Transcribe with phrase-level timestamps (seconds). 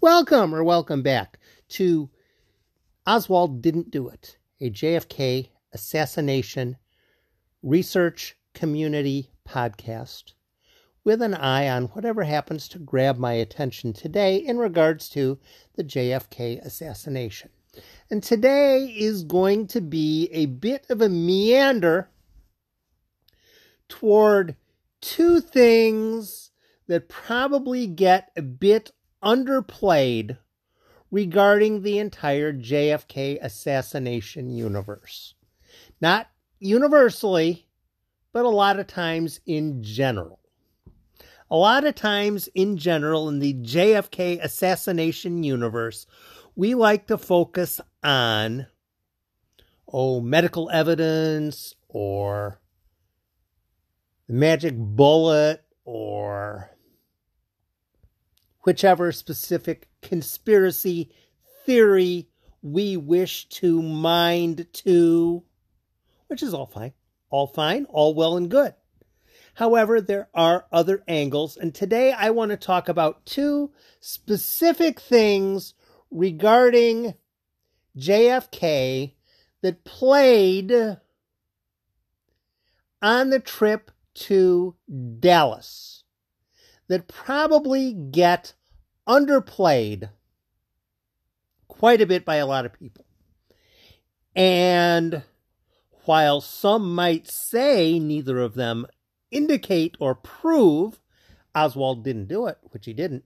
[0.00, 1.38] Welcome or welcome back
[1.70, 2.08] to
[3.06, 6.76] Oswald Didn't Do It, a JFK assassination
[7.62, 10.32] research community podcast
[11.04, 15.38] with an eye on whatever happens to grab my attention today in regards to
[15.74, 17.50] the JFK assassination.
[18.10, 22.08] And today is going to be a bit of a meander
[23.88, 24.56] toward
[25.00, 26.52] two things
[26.86, 28.92] that probably get a bit
[29.24, 30.38] underplayed
[31.10, 35.34] regarding the entire JFK assassination universe.
[36.00, 36.28] Not
[36.58, 37.66] universally,
[38.32, 40.40] but a lot of times in general.
[41.50, 46.06] A lot of times in general in the JFK assassination universe,
[46.56, 48.66] we like to focus on
[49.86, 52.60] oh medical evidence or
[54.26, 56.70] the magic bullet or
[58.64, 61.10] whichever specific conspiracy
[61.64, 62.28] theory
[62.62, 65.42] we wish to mind to,
[66.26, 66.92] which is all fine.
[67.30, 68.74] All fine, all well and good.
[69.54, 75.74] However, there are other angles, and today I want to talk about two specific things
[76.10, 77.14] regarding
[77.96, 79.12] JFK
[79.62, 80.72] that played
[83.02, 84.74] on the trip to
[85.20, 86.03] Dallas
[86.88, 88.54] that probably get
[89.06, 90.10] underplayed
[91.68, 93.04] quite a bit by a lot of people.
[94.36, 95.22] And
[96.04, 98.86] while some might say neither of them
[99.30, 101.00] indicate or prove
[101.54, 103.24] Oswald didn't do it, which he didn't,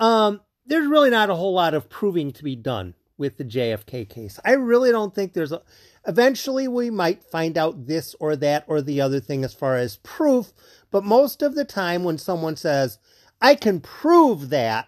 [0.00, 4.08] um, there's really not a whole lot of proving to be done with the JFK
[4.08, 4.40] case.
[4.44, 5.62] I really don't think there's a.
[6.06, 9.96] Eventually, we might find out this or that or the other thing as far as
[9.98, 10.52] proof,
[10.94, 13.00] but most of the time, when someone says,
[13.40, 14.86] I can prove that,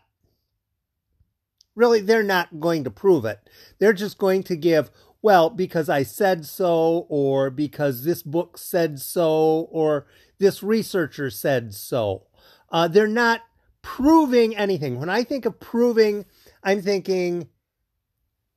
[1.74, 3.40] really, they're not going to prove it.
[3.80, 9.00] They're just going to give, well, because I said so, or because this book said
[9.00, 10.06] so, or
[10.38, 12.28] this researcher said so.
[12.70, 13.41] Uh, they're not
[13.82, 15.00] proving anything.
[15.00, 16.25] When I think of proving,
[16.62, 17.48] I'm thinking,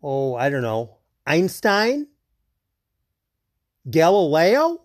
[0.03, 2.09] oh, I don't know, Einstein,
[3.89, 4.83] Galileo.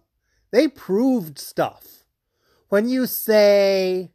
[0.50, 1.93] They proved stuff
[2.68, 4.10] when you say,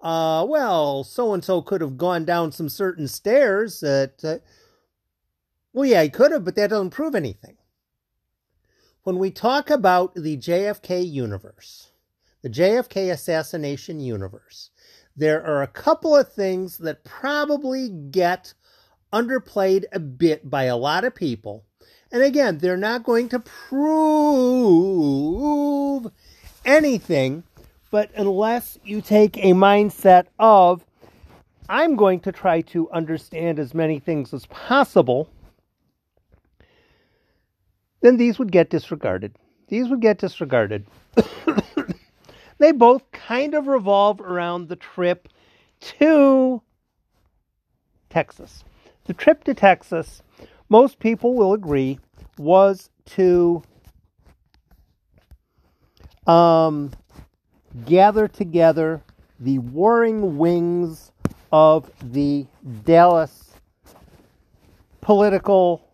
[0.00, 4.38] uh, well, so and so could have gone down some certain stairs, that, uh,
[5.72, 7.56] well, yeah, he could have, but that doesn't prove anything.
[9.04, 11.90] When we talk about the JFK universe,
[12.42, 14.70] the JFK assassination universe,
[15.16, 18.54] there are a couple of things that probably get
[19.12, 21.64] underplayed a bit by a lot of people.
[22.10, 24.02] And again, they're not going to prove
[26.64, 27.44] anything
[27.92, 30.84] but unless you take a mindset of,
[31.68, 35.28] I'm going to try to understand as many things as possible,
[38.00, 39.36] then these would get disregarded.
[39.68, 40.86] These would get disregarded.
[42.58, 45.28] they both kind of revolve around the trip
[45.80, 46.62] to
[48.08, 48.64] Texas.
[49.04, 50.22] The trip to Texas,
[50.70, 51.98] most people will agree,
[52.38, 53.62] was to
[56.26, 56.92] um,
[57.84, 59.02] gather together
[59.40, 61.12] the warring wings
[61.52, 62.46] of the
[62.84, 63.52] Dallas
[65.00, 65.88] political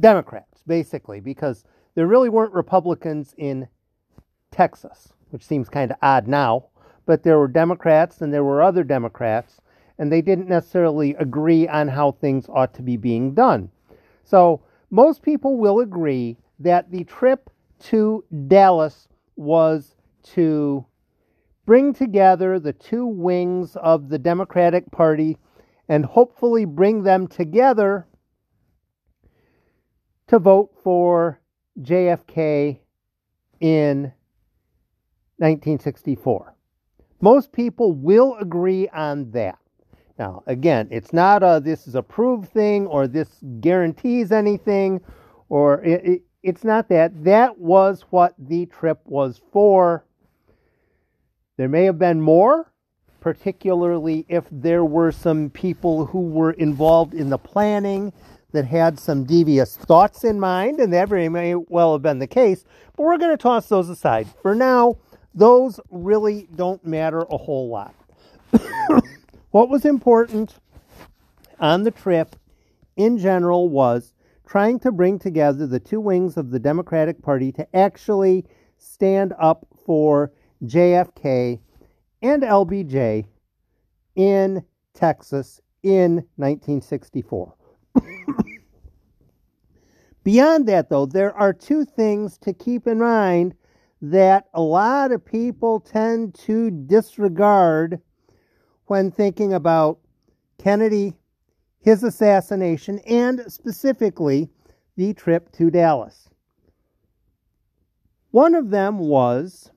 [0.00, 1.64] Democrats, basically, because
[1.94, 3.68] there really weren't Republicans in
[4.50, 6.66] Texas, which seems kind of odd now,
[7.06, 9.60] but there were Democrats and there were other Democrats,
[9.98, 13.70] and they didn't necessarily agree on how things ought to be being done.
[14.24, 17.48] So, most people will agree that the trip
[17.84, 19.96] to Dallas was
[20.34, 20.84] to
[21.66, 25.36] bring together the two wings of the Democratic Party
[25.88, 28.06] and hopefully bring them together
[30.28, 31.40] to vote for
[31.80, 32.78] JFK
[33.60, 34.12] in
[35.36, 36.54] 1964.
[37.20, 39.58] Most people will agree on that.
[40.18, 43.28] Now, again, it's not a this is a proved thing or this
[43.60, 45.00] guarantees anything
[45.48, 47.24] or it, it, it's not that.
[47.24, 50.04] That was what the trip was for.
[51.58, 52.72] There may have been more,
[53.20, 58.12] particularly if there were some people who were involved in the planning
[58.52, 62.64] that had some devious thoughts in mind, and that may well have been the case.
[62.96, 64.28] But we're going to toss those aside.
[64.40, 64.96] For now,
[65.34, 67.94] those really don't matter a whole lot.
[69.50, 70.56] what was important
[71.60, 72.36] on the trip
[72.96, 74.14] in general was
[74.46, 78.44] trying to bring together the two wings of the Democratic Party to actually
[78.76, 80.30] stand up for
[80.64, 81.58] JFK
[82.22, 83.26] and LBJ
[84.14, 84.64] in
[84.94, 87.54] Texas in 1964.
[90.24, 93.54] Beyond that, though, there are two things to keep in mind
[94.00, 98.00] that a lot of people tend to disregard
[98.86, 99.98] when thinking about
[100.58, 101.14] Kennedy,
[101.80, 104.48] his assassination, and specifically
[104.96, 106.28] the trip to Dallas.
[108.30, 109.71] One of them was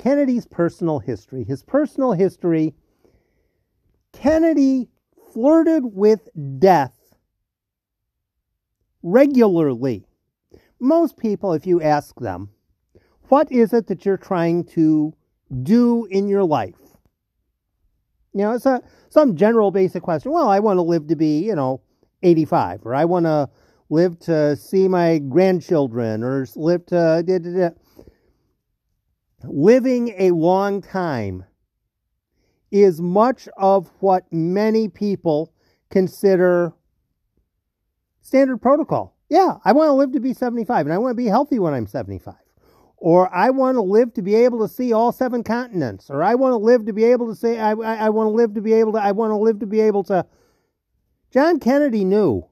[0.00, 1.44] Kennedy's personal history.
[1.44, 2.74] His personal history
[4.12, 4.88] Kennedy
[5.32, 6.96] flirted with death
[9.02, 10.06] regularly.
[10.80, 12.48] Most people, if you ask them,
[13.28, 15.14] what is it that you're trying to
[15.62, 16.74] do in your life?
[18.32, 20.32] You know, it's a some general basic question.
[20.32, 21.82] Well, I want to live to be, you know,
[22.22, 23.50] 85, or I want to
[23.90, 27.22] live to see my grandchildren, or live to.
[27.26, 27.68] Da, da, da.
[29.44, 31.44] Living a long time
[32.70, 35.52] is much of what many people
[35.90, 36.72] consider
[38.20, 39.16] standard protocol.
[39.28, 41.74] Yeah, I want to live to be 75 and I want to be healthy when
[41.74, 42.34] I'm 75.
[42.96, 46.10] Or I want to live to be able to see all seven continents.
[46.10, 48.30] Or I want to live to be able to say, I, I, I want to
[48.32, 50.26] live to be able to, I want to live to be able to.
[51.30, 52.46] John Kennedy knew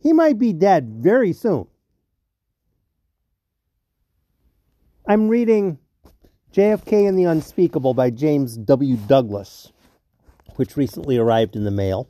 [0.00, 1.68] he might be dead very soon.
[5.04, 5.78] I'm reading
[6.52, 8.96] JFK and the Unspeakable by James W.
[8.96, 9.72] Douglas,
[10.54, 12.06] which recently arrived in the mail.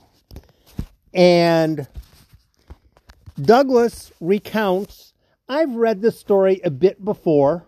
[1.15, 1.87] And
[3.41, 5.15] Douglas recounts,
[5.49, 7.67] I've read this story a bit before,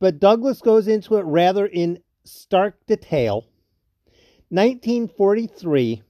[0.00, 3.46] but Douglas goes into it rather in stark detail.
[4.48, 6.02] 1943,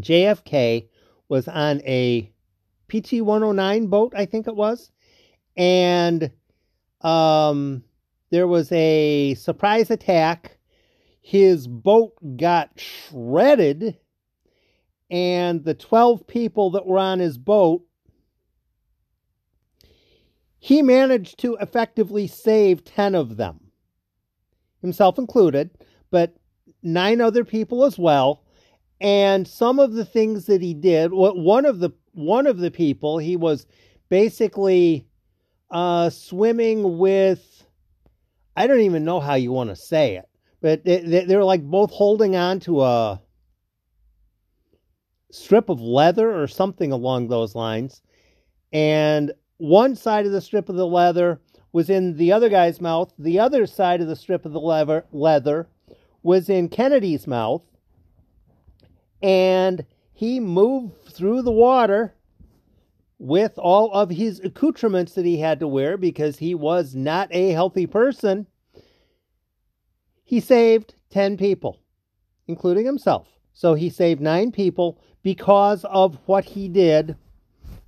[0.00, 0.88] JFK
[1.28, 2.32] was on a
[2.88, 4.90] PT 109 boat, I think it was,
[5.58, 6.30] and
[7.00, 7.84] um,
[8.30, 10.58] there was a surprise attack.
[11.20, 13.96] His boat got shredded,
[15.10, 17.82] and the 12 people that were on his boat,
[20.58, 23.60] he managed to effectively save 10 of them,
[24.80, 25.70] himself included,
[26.10, 26.36] but
[26.82, 28.44] nine other people as well.
[29.00, 33.18] And some of the things that he did, one of the one of the people,
[33.18, 33.66] he was
[34.08, 35.06] basically
[35.70, 37.56] uh, swimming with
[38.56, 40.28] I don't even know how you want to say it,
[40.62, 43.20] but they, they, were like both holding on to a
[45.30, 48.00] strip of leather or something along those lines.
[48.72, 51.40] And one side of the strip of the leather
[51.72, 53.12] was in the other guy's mouth.
[53.18, 55.68] The other side of the strip of the leather, leather
[56.22, 57.62] was in Kennedy's mouth.
[59.22, 59.84] And
[60.14, 62.15] he moved through the water
[63.18, 67.50] with all of his accoutrements that he had to wear because he was not a
[67.50, 68.46] healthy person,
[70.24, 71.80] he saved 10 people,
[72.46, 73.28] including himself.
[73.52, 77.16] So he saved nine people because of what he did,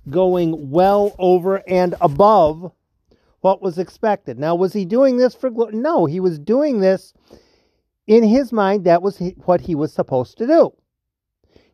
[0.09, 2.71] going well over and above
[3.41, 4.39] what was expected.
[4.39, 5.75] Now, was he doing this for glory?
[5.75, 7.13] No, he was doing this
[8.07, 8.85] in his mind.
[8.85, 10.73] That was what he was supposed to do.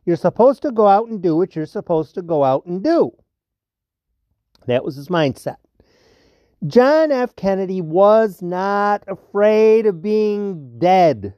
[0.04, 3.12] You're supposed to go out and do what you're supposed to go out and do.
[4.66, 5.56] That was his mindset.
[6.66, 7.36] John F.
[7.36, 11.34] Kennedy was not afraid of being dead.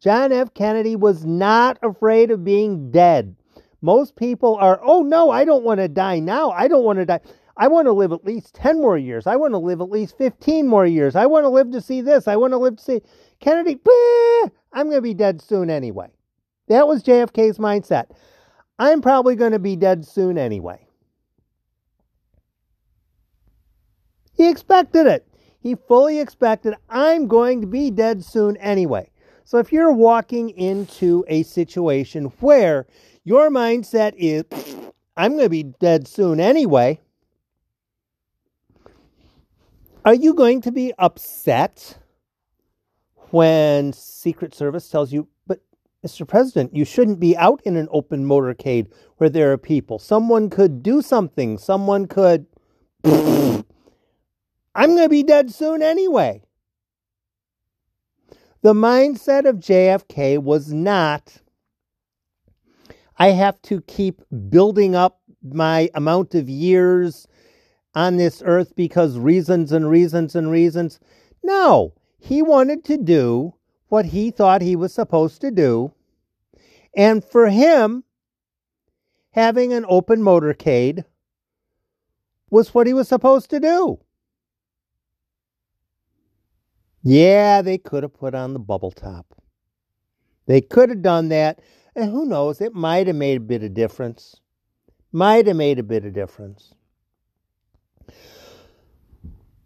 [0.00, 0.52] John F.
[0.54, 3.36] Kennedy was not afraid of being dead.
[3.82, 6.50] Most people are, oh no, I don't want to die now.
[6.50, 7.20] I don't want to die.
[7.56, 9.26] I want to live at least 10 more years.
[9.26, 11.14] I want to live at least 15 more years.
[11.14, 12.26] I want to live to see this.
[12.26, 13.02] I want to live to see
[13.40, 13.78] Kennedy.
[14.72, 16.08] I'm going to be dead soon anyway.
[16.68, 18.06] That was JFK's mindset.
[18.78, 20.86] I'm probably going to be dead soon anyway.
[24.42, 25.24] He expected it.
[25.60, 29.08] He fully expected, I'm going to be dead soon anyway.
[29.44, 32.88] So if you're walking into a situation where
[33.22, 34.42] your mindset is,
[35.16, 36.98] I'm going to be dead soon anyway,
[40.04, 41.98] are you going to be upset
[43.30, 45.60] when Secret Service tells you, but
[46.04, 46.26] Mr.
[46.26, 50.00] President, you shouldn't be out in an open motorcade where there are people.
[50.00, 51.58] Someone could do something.
[51.58, 52.46] Someone could.
[54.74, 56.42] I'm going to be dead soon anyway.
[58.62, 61.42] The mindset of JFK was not,
[63.18, 67.26] I have to keep building up my amount of years
[67.94, 71.00] on this earth because reasons and reasons and reasons.
[71.42, 73.54] No, he wanted to do
[73.88, 75.92] what he thought he was supposed to do.
[76.96, 78.04] And for him,
[79.32, 81.04] having an open motorcade
[82.50, 83.98] was what he was supposed to do.
[87.02, 89.26] Yeah, they could have put on the bubble top.
[90.46, 91.60] They could have done that,
[91.96, 94.36] and who knows, it might have made a bit of difference.
[95.12, 96.74] Might have made a bit of difference.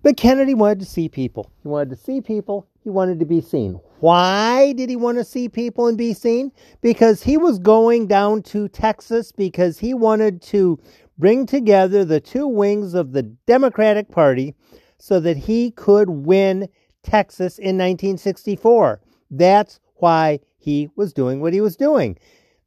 [0.02, 1.50] But Kennedy wanted to see people.
[1.62, 2.68] He wanted to see people.
[2.84, 3.80] He wanted to be seen.
[3.98, 6.52] Why did he want to see people and be seen?
[6.80, 10.78] Because he was going down to Texas because he wanted to
[11.18, 14.54] bring together the two wings of the Democratic Party
[14.98, 16.68] so that he could win
[17.06, 19.00] Texas in 1964.
[19.30, 22.18] That's why he was doing what he was doing.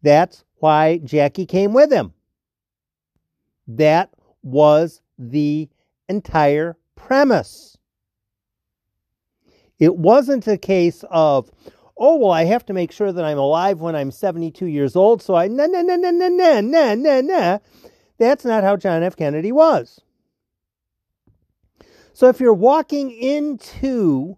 [0.01, 2.13] That's why Jackie came with him.
[3.67, 4.09] That
[4.41, 5.69] was the
[6.07, 7.77] entire premise.
[9.77, 11.51] It wasn't a case of,
[11.97, 15.21] oh, well, I have to make sure that I'm alive when I'm 72 years old,
[15.21, 17.57] so I, nah, nah, nah, nah, nah, nah, nah, nah, nah.
[18.17, 19.15] That's not how John F.
[19.15, 20.01] Kennedy was.
[22.19, 24.35] So if you're walking into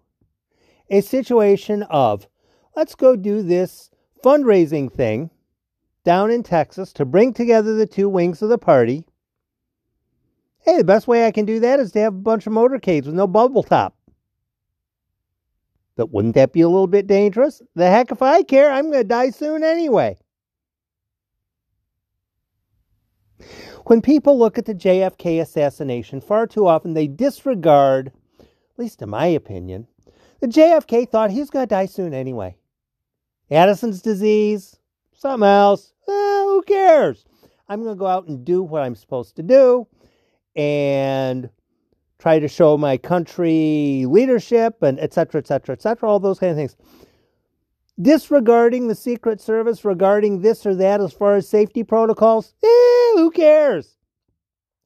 [0.91, 2.27] a situation of,
[2.75, 3.89] let's go do this
[4.23, 5.31] fundraising thing
[6.03, 9.07] down in Texas to bring together the two wings of the party,
[10.59, 13.07] hey, the best way I can do that is to have a bunch of motorcades
[13.07, 13.95] with no bubble top.
[15.95, 17.63] But wouldn't that be a little bit dangerous?
[17.73, 20.17] The heck if I care, I'm going to die soon anyway.
[23.91, 29.09] When people look at the JFK assassination, far too often they disregard, at least in
[29.09, 29.85] my opinion,
[30.39, 32.55] the JFK thought he was going to die soon anyway.
[33.49, 34.79] Addison's disease,
[35.13, 37.25] something else, eh, who cares?
[37.67, 39.85] I'm going to go out and do what I'm supposed to do
[40.55, 41.49] and
[42.17, 46.39] try to show my country leadership and et cetera, et cetera, et cetera, all those
[46.39, 46.77] kind of things.
[48.01, 53.31] Disregarding the Secret Service regarding this or that as far as safety protocols, eh, who
[53.31, 53.97] cares?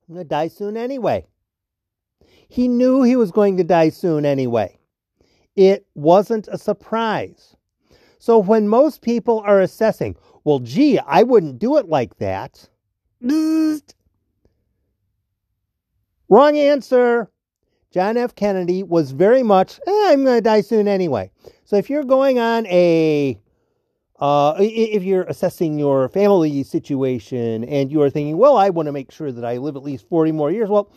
[0.08, 1.26] I'm going to die soon anyway.
[2.48, 4.78] He knew he was going to die soon anyway.
[5.56, 7.56] It wasn't a surprise.
[8.20, 12.68] So when most people are assessing, well, gee, I wouldn't do it like that.
[13.22, 13.82] Wrong
[16.58, 17.32] answer.
[17.92, 18.36] John F.
[18.36, 21.32] Kennedy was very much, eh, I'm going to die soon anyway.
[21.64, 23.40] So if you're going on a,
[24.20, 28.92] uh, if you're assessing your family situation and you are thinking, well, I want to
[28.92, 30.90] make sure that I live at least 40 more years, well,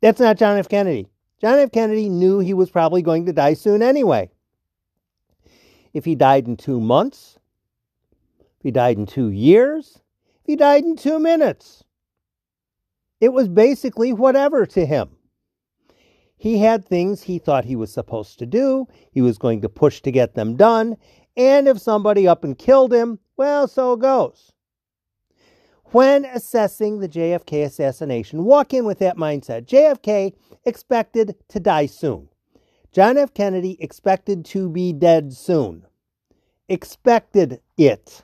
[0.00, 0.68] that's not John F.
[0.68, 1.08] Kennedy.
[1.40, 1.72] John F.
[1.72, 4.30] Kennedy knew he was probably going to die soon anyway.
[5.92, 7.38] If he died in two months,
[8.40, 10.00] if he died in two years,
[10.42, 11.82] if he died in two minutes,
[13.20, 15.10] it was basically whatever to him.
[16.36, 20.02] He had things he thought he was supposed to do, he was going to push
[20.02, 20.96] to get them done,
[21.36, 24.52] and if somebody up and killed him, well, so it goes.
[25.86, 29.66] When assessing the JFK assassination, walk in with that mindset.
[29.66, 32.28] JFK expected to die soon.
[32.92, 33.32] John F.
[33.34, 35.86] Kennedy expected to be dead soon.
[36.68, 38.22] Expected it.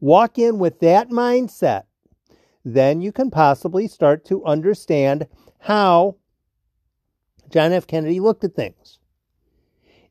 [0.00, 1.84] Walk in with that mindset
[2.66, 5.28] then you can possibly start to understand
[5.60, 6.16] how
[7.48, 7.86] John F.
[7.86, 8.98] Kennedy looked at things.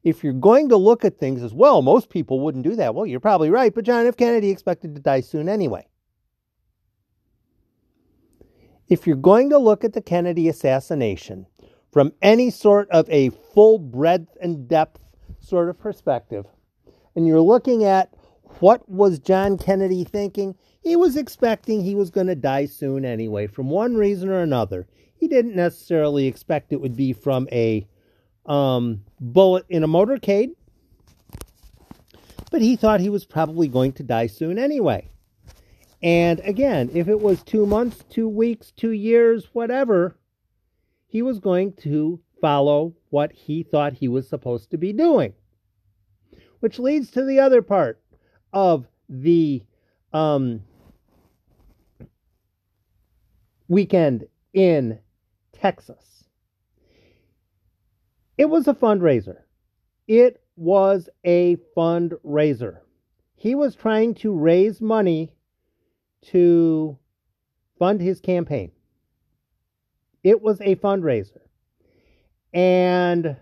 [0.06, 2.94] If you're going to look at things as well, most people wouldn't do that.
[2.94, 4.16] Well, you're probably right, but John F.
[4.16, 5.88] Kennedy expected to die soon anyway.
[8.88, 11.48] If you're going to look at the Kennedy assassination
[11.92, 15.02] from any sort of a full breadth and depth
[15.40, 16.46] sort of perspective,
[17.16, 18.14] and you're looking at
[18.60, 23.48] what was John Kennedy thinking, he was expecting he was going to die soon anyway,
[23.48, 24.86] from one reason or another.
[25.16, 27.88] He didn't necessarily expect it would be from a
[28.46, 30.52] um, bullet in a motorcade,
[32.52, 35.10] but he thought he was probably going to die soon anyway.
[36.02, 40.16] And again, if it was two months, two weeks, two years, whatever,
[41.08, 45.34] he was going to follow what he thought he was supposed to be doing.
[46.60, 48.02] Which leads to the other part
[48.54, 49.64] of the
[50.14, 50.62] um,
[53.68, 55.00] weekend in
[55.54, 56.25] Texas.
[58.38, 59.38] It was a fundraiser.
[60.08, 62.80] It was a fundraiser.
[63.36, 65.34] He was trying to raise money
[66.28, 66.98] to
[67.78, 68.72] fund his campaign.
[70.24, 71.40] It was a fundraiser.
[72.54, 73.38] And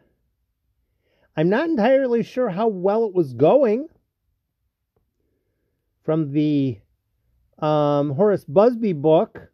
[1.36, 3.88] I'm not entirely sure how well it was going.
[6.04, 6.80] From the
[7.60, 9.50] um, Horace Busby book,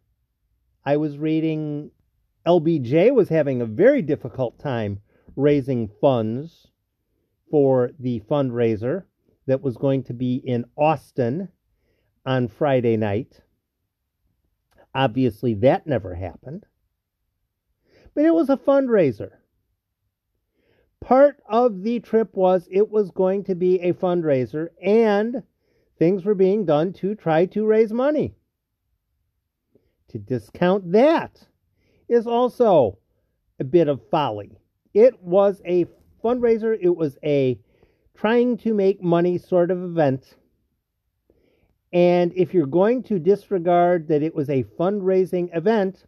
[0.84, 1.92] I was reading
[2.46, 5.00] LBJ was having a very difficult time
[5.36, 6.68] raising funds
[7.50, 9.04] for the fundraiser
[9.46, 11.48] that was going to be in Austin
[12.24, 13.40] on Friday night.
[14.94, 16.66] Obviously, that never happened.
[18.14, 19.32] But it was a fundraiser.
[21.00, 25.42] part of the trip was it was going to be a fundraiser and
[25.98, 28.34] things were being done to try to raise money.
[30.08, 31.46] To discount that
[32.08, 32.98] is also
[33.58, 34.59] a bit of folly.
[34.92, 35.86] It was a
[36.22, 37.58] fundraiser, it was a
[38.16, 40.36] trying to make money sort of event.
[41.92, 46.04] And if you're going to disregard that it was a fundraising event,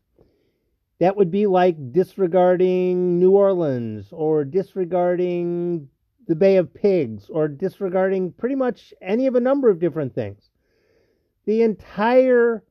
[1.00, 5.88] that would be like disregarding New Orleans or disregarding
[6.28, 10.50] the Bay of Pigs or disregarding pretty much any of a number of different things.
[11.44, 12.62] The entire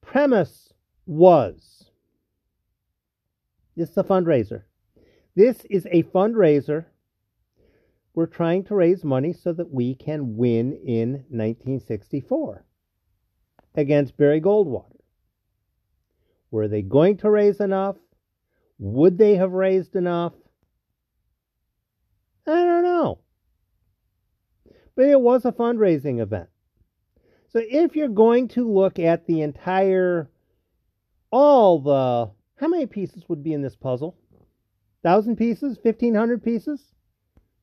[0.00, 0.72] premise
[1.06, 1.90] was
[3.76, 4.62] this is a fundraiser.
[5.36, 6.86] This is a fundraiser.
[8.14, 12.64] We're trying to raise money so that we can win in 1964
[13.74, 15.00] against Barry Goldwater.
[16.52, 17.96] Were they going to raise enough?
[18.78, 20.34] Would they have raised enough?
[22.46, 23.18] I don't know.
[24.94, 26.48] But it was a fundraising event.
[27.48, 30.30] So if you're going to look at the entire,
[31.32, 34.16] all the, how many pieces would be in this puzzle?
[35.04, 35.78] Thousand pieces?
[35.82, 36.80] Fifteen hundred pieces?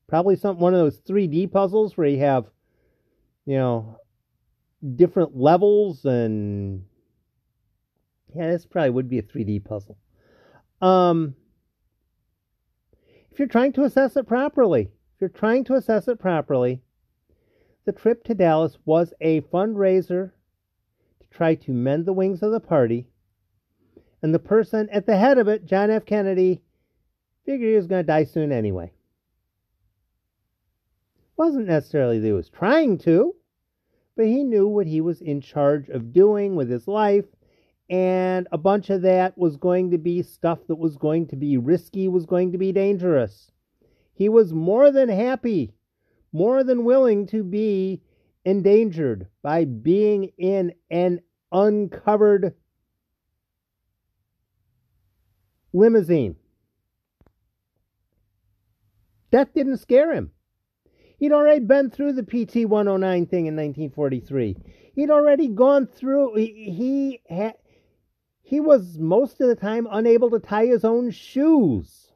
[0.06, 2.46] Probably some one of those 3D puzzles where you have,
[3.46, 3.98] you know,
[4.94, 6.84] different levels and
[8.34, 9.98] yeah, this probably would be a 3D puzzle.
[10.80, 11.34] Um,
[13.30, 16.80] if you're trying to assess it properly, if you're trying to assess it properly,
[17.86, 20.30] the trip to Dallas was a fundraiser
[21.20, 23.08] to try to mend the wings of the party.
[24.22, 26.06] And the person at the head of it, John F.
[26.06, 26.62] Kennedy,
[27.44, 28.92] figured he was going to die soon anyway.
[31.36, 33.34] Wasn't necessarily that he was trying to,
[34.16, 37.24] but he knew what he was in charge of doing with his life
[37.92, 41.58] and a bunch of that was going to be stuff that was going to be
[41.58, 43.50] risky, was going to be dangerous.
[44.14, 45.74] He was more than happy,
[46.32, 48.00] more than willing to be
[48.46, 51.20] endangered by being in an
[51.52, 52.54] uncovered
[55.74, 56.36] limousine.
[59.32, 60.30] That didn't scare him.
[61.18, 64.56] He'd already been through the PT 109 thing in 1943.
[64.94, 67.54] He'd already gone through, he, he had
[68.42, 72.12] he was most of the time unable to tie his own shoes.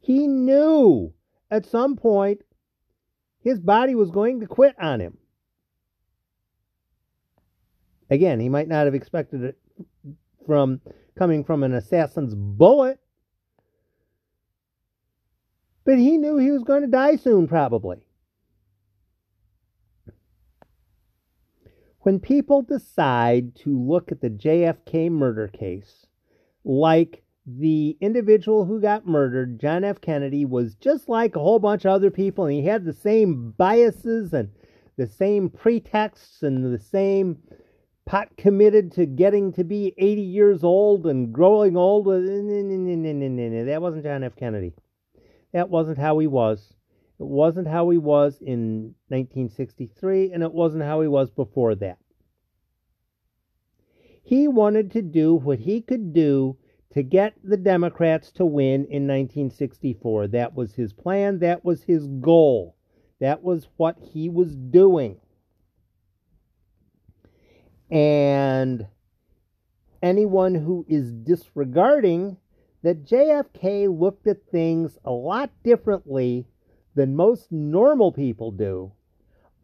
[0.00, 1.12] He knew
[1.50, 2.42] at some point
[3.40, 5.18] his body was going to quit on him.
[8.10, 9.58] Again, he might not have expected it
[10.46, 10.80] from
[11.16, 13.00] coming from an assassin's bullet,
[15.84, 18.02] but he knew he was going to die soon, probably.
[22.02, 26.06] when people decide to look at the JFK murder case,
[26.64, 30.00] like the individual who got murdered, John F.
[30.00, 33.52] Kennedy, was just like a whole bunch of other people, and he had the same
[33.56, 34.50] biases and
[34.96, 37.38] the same pretexts and the same
[38.04, 42.06] pot committed to getting to be 80 years old and growing old.
[42.06, 44.36] That wasn't John F.
[44.36, 44.72] Kennedy.
[45.52, 46.74] That wasn't how he was.
[47.18, 51.98] It wasn't how he was in 1963, and it wasn't how he was before that.
[54.22, 56.56] He wanted to do what he could do
[56.92, 60.28] to get the Democrats to win in 1964.
[60.28, 62.76] That was his plan, that was his goal,
[63.20, 65.20] that was what he was doing.
[67.90, 68.86] And
[70.02, 72.38] anyone who is disregarding
[72.82, 76.46] that JFK looked at things a lot differently
[76.94, 78.92] than most normal people do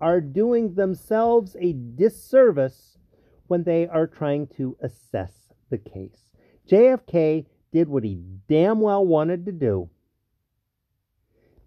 [0.01, 2.99] are doing themselves a disservice
[3.49, 6.25] when they are trying to assess the case.
[6.71, 9.91] JFK did what he damn well wanted to do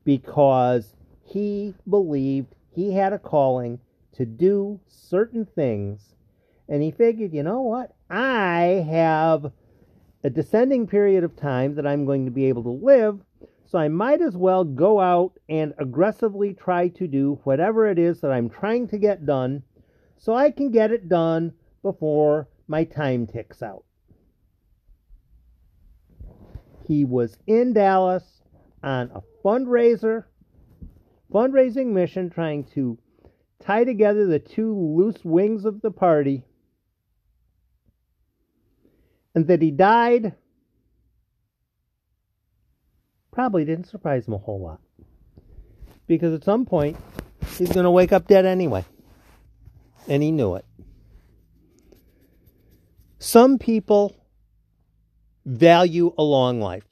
[0.04, 3.80] because he believed he had a calling
[4.14, 6.16] to do certain things.
[6.68, 7.94] And he figured, you know what?
[8.10, 9.52] I have
[10.24, 13.20] a descending period of time that I'm going to be able to live
[13.72, 18.20] so I might as well go out and aggressively try to do whatever it is
[18.20, 19.64] that I'm trying to get done
[20.18, 23.86] so I can get it done before my time ticks out.
[26.86, 28.42] He was in Dallas
[28.84, 30.26] on a fundraiser,
[31.34, 32.98] fundraising mission trying to
[33.62, 36.44] tie together the two loose wings of the party.
[39.34, 40.36] And that he died
[43.32, 44.82] probably didn't surprise him a whole lot.
[46.06, 46.98] Because at some point,
[47.58, 48.84] he's going to wake up dead anyway.
[50.08, 50.66] And he knew it.
[53.20, 54.16] Some people
[55.46, 56.86] value a long life.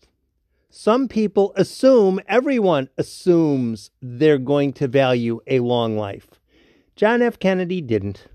[0.69, 6.27] Some people assume, everyone assumes they're going to value a long life.
[6.95, 7.39] John F.
[7.39, 8.27] Kennedy didn't.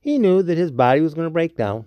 [0.00, 1.84] He knew that his body was going to break down.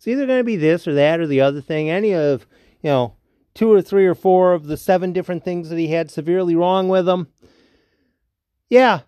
[0.00, 1.90] It's either going to be this or that or the other thing.
[1.90, 2.46] Any of,
[2.80, 3.16] you know,
[3.52, 6.88] two or three or four of the seven different things that he had severely wrong
[6.88, 7.28] with him.
[8.70, 9.00] Yeah,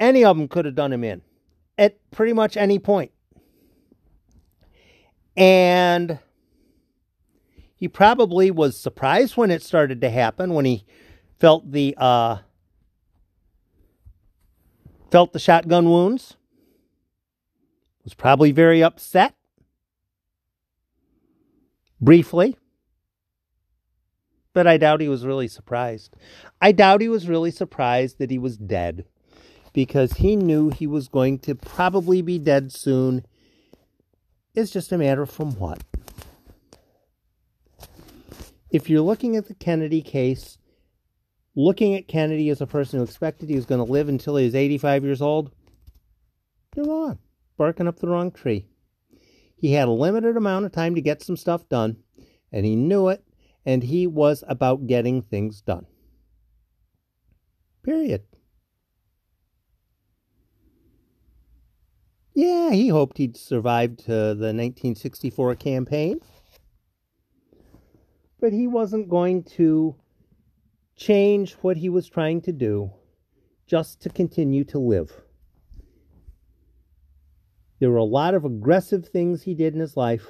[0.00, 1.22] any of them could have done him in
[1.78, 3.12] at pretty much any point.
[5.36, 6.18] And
[7.76, 10.84] he probably was surprised when it started to happen, when he
[11.38, 12.38] felt the uh,
[15.12, 16.36] felt the shotgun wounds.
[18.02, 19.36] Was probably very upset.
[22.00, 22.56] Briefly.
[24.52, 26.14] But I doubt he was really surprised.
[26.60, 29.04] I doubt he was really surprised that he was dead
[29.72, 33.26] because he knew he was going to probably be dead soon.
[34.54, 35.82] It's just a matter from what.
[38.70, 40.58] If you're looking at the Kennedy case,
[41.56, 44.44] looking at Kennedy as a person who expected he was going to live until he
[44.44, 45.50] was 85 years old,
[46.76, 47.18] you're wrong.
[47.56, 48.66] Barking up the wrong tree.
[49.64, 51.96] He had a limited amount of time to get some stuff done,
[52.52, 53.24] and he knew it,
[53.64, 55.86] and he was about getting things done.
[57.82, 58.24] Period.
[62.34, 66.20] Yeah, he hoped he'd survived to the 1964 campaign.
[68.38, 69.96] But he wasn't going to
[70.94, 72.90] change what he was trying to do
[73.66, 75.22] just to continue to live.
[77.84, 80.26] There were a lot of aggressive things he did in his life.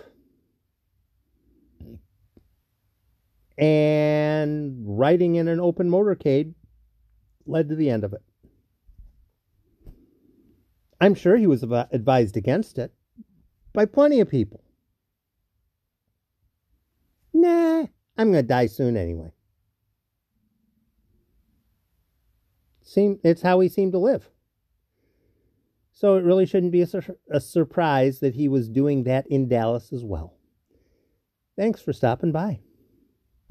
[3.56, 6.54] And riding in an open motorcade
[7.46, 8.24] led to the end of it.
[11.00, 12.92] I'm sure he was advised against it
[13.72, 14.64] by plenty of people.
[17.32, 17.86] Nah,
[18.18, 19.30] I'm going to die soon anyway.
[22.82, 24.28] Seem, it's how he seemed to live.
[25.94, 29.48] So it really shouldn't be a, sur- a surprise that he was doing that in
[29.48, 30.34] Dallas as well.
[31.56, 32.63] Thanks for stopping by.